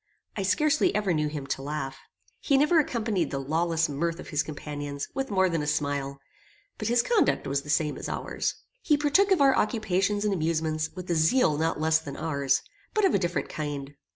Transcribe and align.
I 0.35 0.41
scarcely 0.41 0.95
ever 0.95 1.13
knew 1.13 1.27
him 1.27 1.45
to 1.45 1.61
laugh. 1.61 1.99
He 2.39 2.57
never 2.57 2.79
accompanied 2.79 3.29
the 3.29 3.37
lawless 3.37 3.87
mirth 3.87 4.19
of 4.19 4.29
his 4.29 4.41
companions 4.41 5.07
with 5.13 5.29
more 5.29 5.47
than 5.47 5.61
a 5.61 5.67
smile, 5.67 6.19
but 6.79 6.87
his 6.87 7.03
conduct 7.03 7.45
was 7.45 7.61
the 7.61 7.69
same 7.69 7.99
as 7.99 8.09
ours. 8.09 8.55
He 8.81 8.97
partook 8.97 9.29
of 9.29 9.41
our 9.41 9.55
occupations 9.55 10.25
and 10.25 10.33
amusements 10.33 10.89
with 10.95 11.07
a 11.11 11.15
zeal 11.15 11.55
not 11.55 11.79
less 11.79 11.99
than 11.99 12.17
ours, 12.17 12.63
but 12.95 13.05
of 13.05 13.13
a 13.13 13.19
different 13.19 13.47
kind. 13.49 13.93